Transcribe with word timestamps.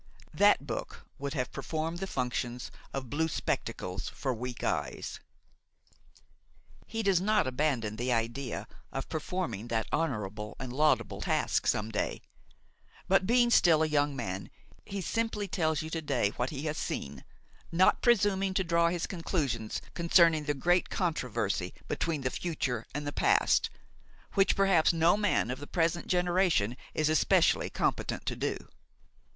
That 0.33 0.65
book 0.65 1.05
would 1.19 1.35
have 1.35 1.51
performed 1.51 1.99
the 1.99 2.07
functions 2.07 2.71
of 2.91 3.11
blue 3.11 3.27
spectacles 3.27 4.09
for 4.09 4.33
weak 4.33 4.63
eyes. 4.63 5.19
He 6.87 7.03
does 7.03 7.21
not 7.21 7.45
abandon 7.45 7.97
the 7.97 8.11
idea 8.11 8.67
of 8.91 9.09
performing 9.09 9.67
that 9.67 9.85
honorable 9.91 10.55
and 10.59 10.73
laudable 10.73 11.21
task 11.21 11.67
some 11.67 11.91
day; 11.91 12.23
but, 13.07 13.27
being 13.27 13.51
still 13.51 13.83
a 13.83 13.87
young 13.87 14.15
man, 14.15 14.49
he 14.87 15.01
simply 15.01 15.47
tells 15.47 15.83
you 15.83 15.91
to 15.91 16.01
day 16.01 16.31
what 16.31 16.49
he 16.49 16.63
has 16.65 16.79
seen, 16.79 17.23
not 17.71 18.01
presuming 18.01 18.55
to 18.55 18.63
draw 18.63 18.89
his 18.89 19.05
conclusions 19.05 19.83
concerning 19.93 20.45
the 20.45 20.55
great 20.55 20.89
controversy 20.89 21.75
between 21.87 22.21
the 22.21 22.31
future 22.31 22.87
and 22.95 23.05
the 23.05 23.13
past, 23.13 23.69
which 24.33 24.55
perhaps 24.55 24.91
no 24.91 25.15
man 25.15 25.51
of 25.51 25.59
the 25.59 25.67
present 25.67 26.07
generation 26.07 26.75
is 26.95 27.07
especially 27.07 27.69
competent 27.69 28.25
to 28.25 28.35
do. 28.35 28.57